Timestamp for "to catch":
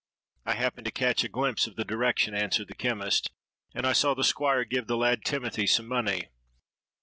0.85-1.23